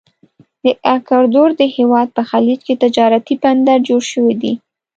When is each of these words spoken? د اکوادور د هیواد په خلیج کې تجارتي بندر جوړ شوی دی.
د 0.63 0.65
اکوادور 0.95 1.49
د 1.59 1.61
هیواد 1.75 2.07
په 2.17 2.21
خلیج 2.29 2.59
کې 2.67 2.79
تجارتي 2.83 3.35
بندر 3.43 3.77
جوړ 3.87 4.01
شوی 4.11 4.35
دی. 4.41 4.53